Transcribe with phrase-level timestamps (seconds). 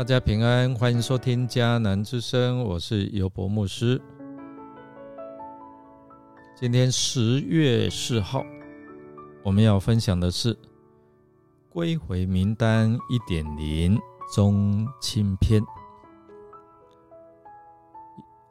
[0.00, 4.00] 大家平安，欢迎收听迦南之声，我是尤博牧师。
[6.58, 8.42] 今天十月四号，
[9.42, 10.56] 我们要分享的是
[11.68, 14.00] 归回名单一点零
[14.34, 15.62] 中青篇。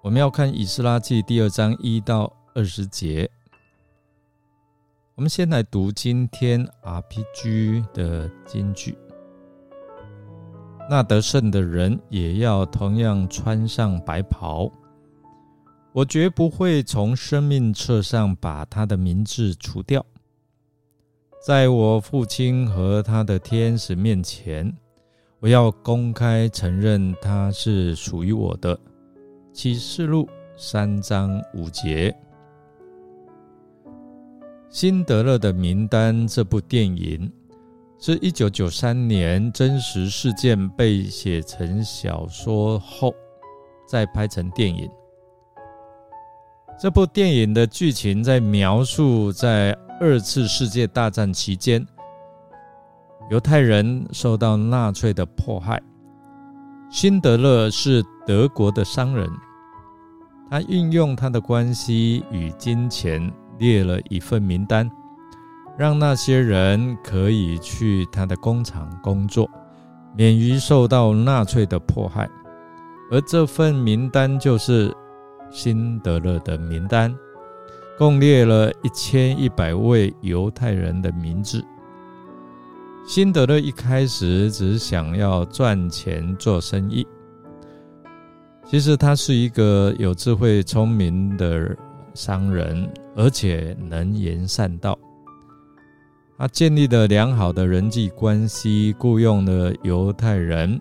[0.04, 3.28] 我们要看以斯拉记第二章一到二十节。
[5.16, 8.96] 我们先来读今天 RPG 的金句。
[10.90, 14.72] 那得胜的人也要同样穿上白袍。
[15.94, 20.04] 我绝不会从生命册上把他的名字除掉。
[21.46, 24.72] 在我父亲和他的天使面前，
[25.40, 28.78] 我要公开承认他是属于我的。
[29.54, 32.16] 启示录三章五节。
[34.70, 37.32] 辛德勒的名单这部电影
[38.02, 43.14] 是一九九三年真实事件被写成小说后
[43.86, 44.90] 再拍成电影。
[46.80, 51.86] 这部电影的剧情在描述在二次世界大战期间，
[53.30, 55.82] 犹太人受到纳粹的迫害。
[56.90, 59.30] 辛德勒是德国的商人，
[60.50, 63.32] 他运用他的关系与金钱。
[63.60, 64.90] 列了一份名单，
[65.80, 69.50] 让那些人可以去他的工厂工作，
[70.14, 72.30] 免于受到纳粹的迫害。
[73.10, 74.94] 而这份名单就是
[75.50, 77.16] 辛德勒的名单，
[77.98, 81.66] 共列了一千一百位犹太人的名字。
[83.08, 87.08] 辛德勒一开始只想要赚钱做生意，
[88.66, 91.74] 其实他是一个有智慧、聪明的。
[92.16, 94.98] 商人，而且能言善道。
[96.40, 100.80] 他建立了良好的人际关系，雇佣了犹太人。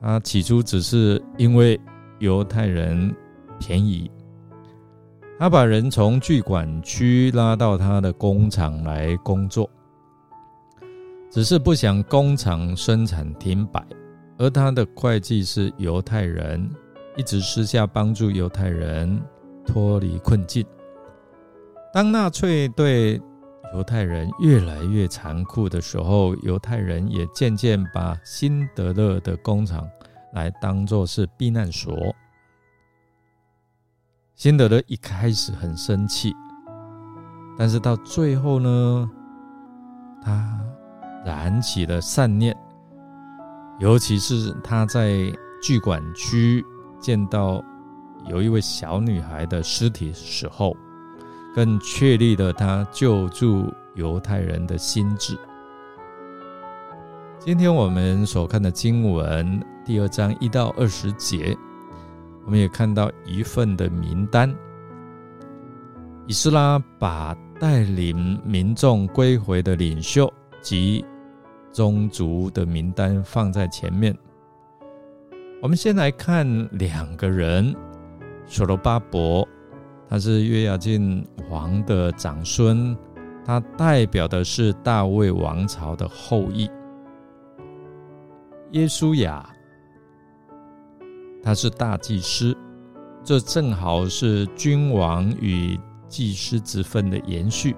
[0.00, 1.80] 他起初只是因为
[2.18, 3.14] 犹太人
[3.60, 4.10] 便宜，
[5.38, 9.70] 他把人从聚管区拉到他的工厂来工作，
[11.30, 13.80] 只是不想工厂生产停摆。
[14.38, 16.68] 而他的会计是犹太人，
[17.16, 19.20] 一直私下帮助犹太人。
[19.64, 20.64] 脱离困境。
[21.92, 23.20] 当纳粹对
[23.74, 29.88] 犹太人越来越残酷的时候，犹太人也渐渐把辛德勒的工厂
[30.32, 32.14] 来当作是避难所。
[34.34, 36.32] 辛德勒一开始很生气，
[37.58, 39.10] 但是到最后呢，
[40.22, 40.60] 他
[41.24, 42.56] 燃起了善念，
[43.78, 46.64] 尤其是他在聚管区
[47.00, 47.62] 见到。
[48.26, 50.76] 有一位小女孩的尸体时候，
[51.58, 55.36] 更确立了他救助犹太人的心智。
[57.40, 61.58] 今天我们所看的经文第二章一到二十节，
[62.44, 64.54] 我们也看到一份的名单。
[66.28, 70.32] 以斯拉把带领民众归回的领袖
[70.62, 71.04] 及
[71.72, 74.16] 宗族的名单放在前面。
[75.60, 77.74] 我们先来看两个人。
[78.46, 79.46] 所罗巴伯，
[80.08, 82.96] 他是约雅敬王的长孙，
[83.44, 86.70] 他代表的是大卫王朝的后裔。
[88.70, 89.48] 耶稣雅，
[91.42, 92.56] 他是大祭司，
[93.22, 97.76] 这正好是君王与祭司之分的延续。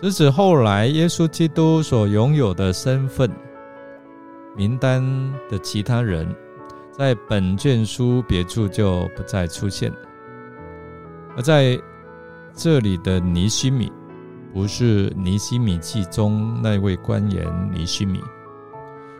[0.00, 3.30] 直至后来耶稣基督所拥有的身份。
[4.56, 5.02] 名单
[5.50, 6.26] 的其他人。
[6.96, 9.92] 在本卷书别处就不再出现，
[11.36, 11.80] 而在
[12.54, 13.90] 这里的尼西米，
[14.52, 18.20] 不是尼西米记中那位官员尼西米，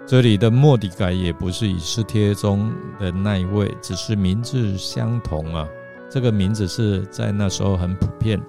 [0.06, 5.66] 这里的莫迪改也不是以斯帖中的那一位，只是名字相同啊。
[6.08, 8.40] 这个名字是在那时候很普遍。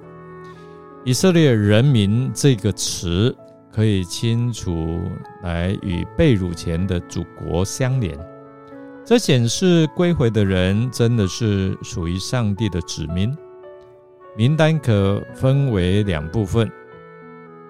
[1.03, 3.35] 以色列人民这个词
[3.71, 5.01] 可以清楚
[5.41, 8.15] 来与被掳前的祖国相连。
[9.03, 13.35] 这显示归回的人真的是属于上帝的子民。
[14.35, 16.69] 名单可分为两部分，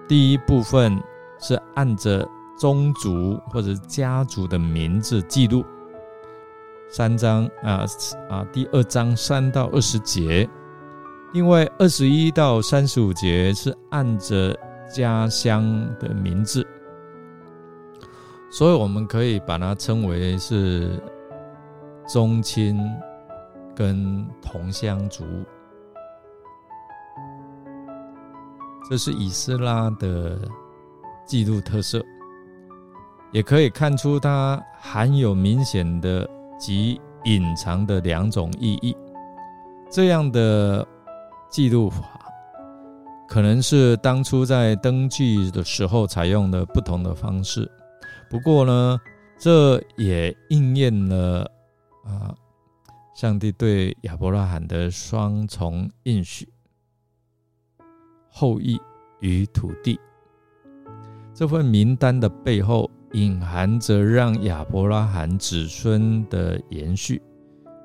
[0.08, 1.00] 第一部分
[1.38, 2.28] 是按着
[2.58, 5.64] 宗族或者家族的名字记录，
[6.88, 7.84] 三章啊
[8.28, 10.48] 啊，第二章三到二十节；
[11.32, 14.58] 另外二十一到三十五节是按着
[14.92, 15.62] 家乡
[16.00, 16.66] 的名字，
[18.50, 21.00] 所以我们可以把它称为是。
[22.08, 22.78] 宗亲
[23.74, 25.24] 跟同乡族，
[28.88, 30.38] 这是以斯拉的
[31.26, 32.04] 记录特色。
[33.32, 36.26] 也可以看出它含有明显的
[36.58, 38.96] 及隐藏的两种意义。
[39.90, 40.86] 这样的
[41.50, 42.02] 记录法，
[43.28, 47.70] 可能是当初在登记的时候采用的不同的方式。
[48.30, 48.98] 不过呢，
[49.38, 51.50] 这也应验了
[52.04, 52.34] 啊，
[53.14, 56.48] 上帝对亚伯拉罕的双重应许：
[58.38, 58.78] 后裔
[59.20, 59.98] 与土地。
[61.32, 67.22] 这份名单的背后，隐含着让亚伯拉罕子孙的延续。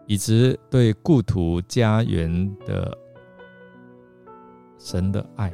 [0.08, 2.98] 以及对故土家园的
[4.78, 5.54] 神的爱，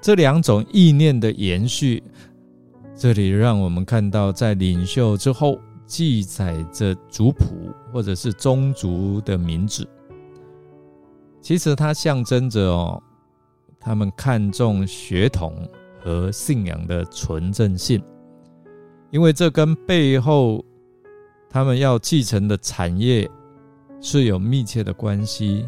[0.00, 2.00] 这两种意念的延续，
[2.94, 9.84] 这里让我们看到，在领袖之后记载着族谱或者是宗族的名字。
[11.40, 13.02] 其实它象征着哦，
[13.84, 15.68] 他们看重血统
[16.02, 18.02] 和信仰的纯正性，
[19.10, 20.64] 因为这跟背后。
[21.50, 23.30] 他们要继承的产业
[24.00, 25.64] 是有密切的关系，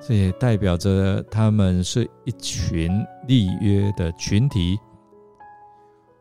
[0.00, 2.90] 这也代表着他们是一群
[3.28, 4.78] 立约的群体。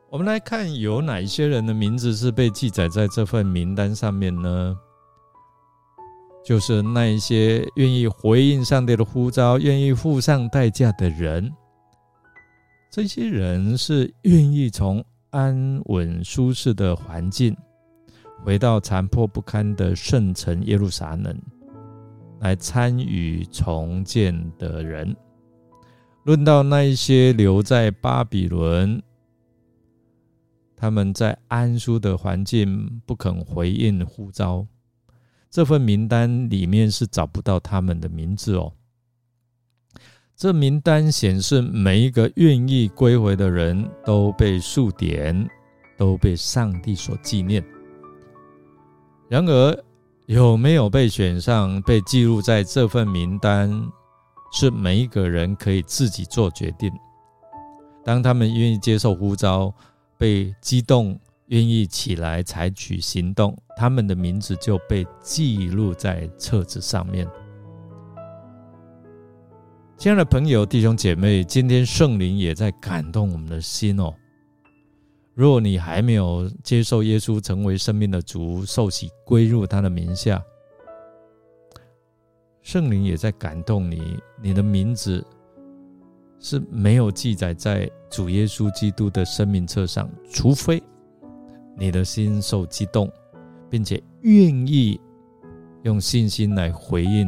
[0.09, 4.77] 我们来看有哪一些人的名字是被记载在这份名单上面呢？
[6.43, 11.51] 就是那一些愿意回应上帝的呼召、愿意付上代价的人。
[12.89, 17.55] 这些人是愿意从安稳舒适的环境。
[18.43, 21.39] 回到残破不堪的圣城耶路撒冷，
[22.39, 25.15] 来参与重建的人。
[26.23, 28.99] 论到那一些留在巴比伦，
[30.75, 34.65] 他们在安舒的环境不肯回应呼召，
[35.51, 38.71] 这份名单里面是找不到他们的名字哦。
[40.37, 45.47] 这名单显示每一个愿意归回的人都被数点，
[45.97, 47.63] 都被上帝所纪念。
[49.29, 49.83] 然而，
[50.25, 53.69] 有没有被选上、被记录在这份名单，
[54.53, 56.91] 是每一个人可以自己做决定。
[58.03, 59.71] 当他们愿意接受呼召、
[60.17, 61.19] 被激动、
[61.51, 67.27] 愿意起来采取行动，他们的名字就被记录在册子上面。
[69.97, 74.13] 亲爱的朋友、弟兄姐妹，今天圣灵也在感动我们的心哦。
[75.33, 80.41] 如果你还没有接受耶稣成为生命的主，受洗归入他的名下，
[82.61, 84.17] 圣灵也在感动你。
[84.41, 85.25] 你的名字
[86.39, 90.81] 是没有记载在主耶稣基督的生命册上，除非
[91.77, 93.11] 你的心受激动，
[93.69, 94.99] 并且愿意
[95.83, 97.27] 用信心来回应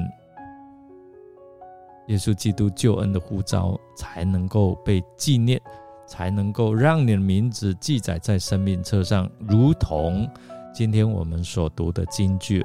[2.08, 5.62] 耶稣基督救恩的呼召，才能够被纪念。
[6.06, 10.30] 才能够让你的名字记载在生命册上，如同
[10.74, 12.64] 今天我们所读的经句。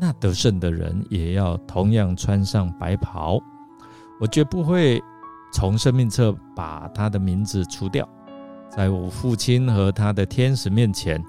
[0.00, 3.38] 那得胜的人也要同样穿上白袍。
[4.18, 5.00] 我绝不会
[5.52, 8.08] 从生命册把他的名字除掉，
[8.70, 11.20] 在我父亲和他的天使面前，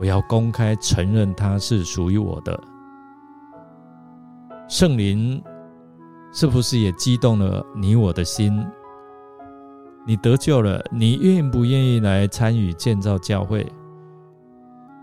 [0.00, 2.58] 我要公开承认他是属于我的。
[4.66, 5.42] 圣灵
[6.32, 8.66] 是不是也激动了你我的心？
[10.06, 13.70] 你得救了，你愿不愿意来参与建造教会？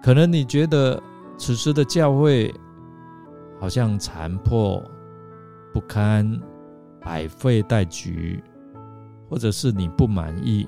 [0.01, 1.01] 可能你觉得
[1.37, 2.51] 此时的教会
[3.59, 4.83] 好像残破
[5.71, 6.41] 不堪、
[6.99, 8.43] 百废待举，
[9.29, 10.67] 或者是你不满意，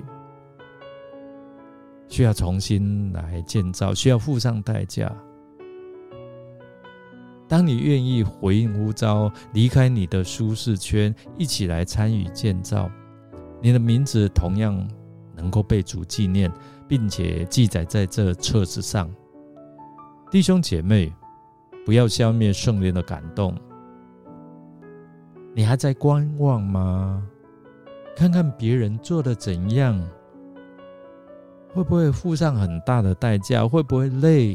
[2.08, 5.12] 需要重新来建造，需要付上代价。
[7.46, 12.90] 当你愿意回应呼召，离开你的舒适圈，一起来参与建造。
[13.60, 14.88] 你的名字同样
[15.34, 16.50] 能够被主纪念，
[16.88, 19.08] 并且记载在这册子上。
[20.30, 21.12] 弟兄姐妹，
[21.84, 23.54] 不要消灭圣灵的感动。
[25.54, 27.22] 你还在观望吗？
[28.16, 30.00] 看看别人做的怎样，
[31.74, 33.66] 会不会付上很大的代价？
[33.66, 34.54] 会不会累？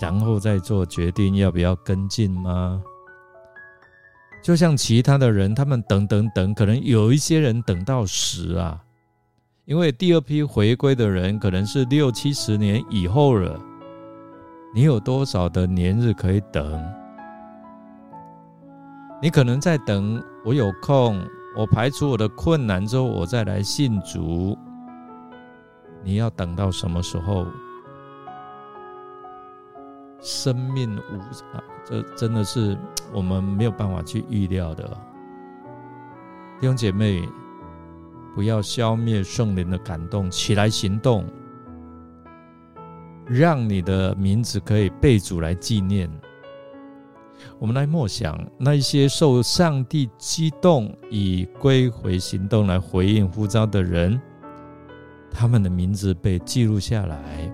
[0.00, 2.80] 然后再做决定要不要跟进吗？
[4.40, 8.80] 就像其他的人，他们等等等，可能有一些人等到死啊，
[9.64, 13.58] 因为第二批回归的人可能是六七十年以后了。
[14.74, 16.84] 你有多少的年日可以等？
[19.20, 21.20] 你可能在等我有空，
[21.56, 24.56] 我排除我的困难之后，我再来信主。
[26.04, 27.46] 你要等到什么时候？
[30.20, 31.18] 生命无
[31.54, 32.78] 啊，这真的是
[33.12, 34.84] 我们没有办法去预料的。
[36.60, 37.28] 弟兄姐妹，
[38.34, 41.26] 不要消灭圣灵的感动，起来行动，
[43.26, 46.10] 让你的名字可以被主来纪念。
[47.58, 54.18] 我们来默想那一些受上帝激动以归回行动来回应呼召的人，
[55.34, 57.52] 他们的名字被记录下来，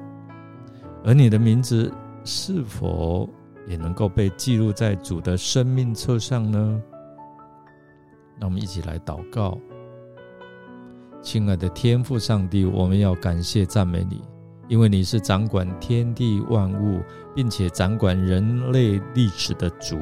[1.02, 1.90] 而你的名字
[2.24, 3.26] 是否
[3.66, 6.82] 也能够被记录在主的生命册上呢？
[8.38, 9.58] 那我们一起来祷告，
[11.22, 14.22] 亲爱的天父上帝，我们要感谢赞美你。
[14.68, 17.02] 因为你是掌管天地万物，
[17.34, 19.96] 并且掌管人类历史的主，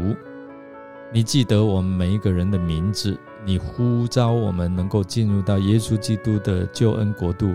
[1.10, 7.54] 你记得我们每一个人的名字，你呼召我们能够进入到耶稣基督的救恩国度，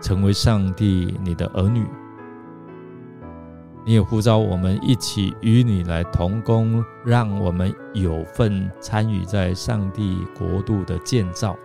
[0.00, 1.86] 成为上帝你的儿女。
[3.84, 11.56] 你也呼召我们一起与你来同工，让我们有份参与在上帝国度的建造，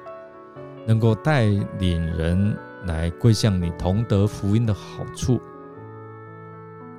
[0.85, 1.45] 能够带
[1.79, 2.57] 领人。
[2.85, 5.39] 来归向你，同得福音的好处。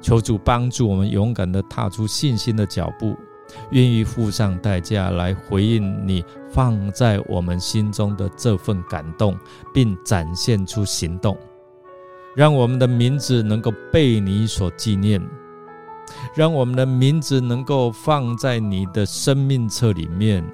[0.01, 3.15] 求主帮助我们勇敢的踏出信心的脚步，
[3.71, 9.37] 愿意付上代价来回应你放在我们心中的这份感动，
[9.73, 11.37] 并展现出行动，
[12.35, 15.21] 让我们的名字能够被你所纪念，
[16.35, 20.45] 让我们的名字能够放在你的生命册里面。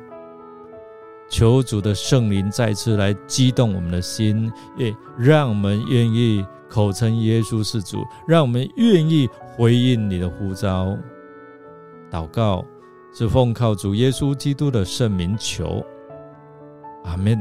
[1.29, 10.99] 求主的圣灵再次来激动我们的心，也让我们愿意口称耶稣是主，让我们愿意回应你的呼召。
[12.11, 12.65] 祷告
[13.13, 15.85] 是奉靠主耶稣基督的圣名求，
[17.05, 17.39] 阿门。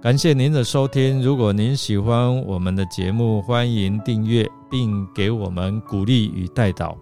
[0.00, 6.94] 感谢您的收听，如果您喜欢我们的节目，欢迎订阅并给我们鼓励与带祷。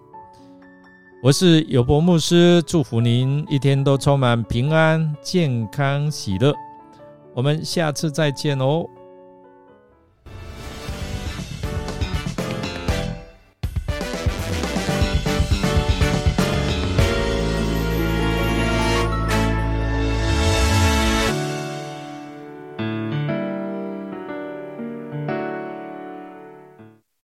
[1.23, 6.53] 我是有博牧师，祝福您一天都充满平安、健康、喜乐。
[7.33, 8.85] 我们下次再见哦。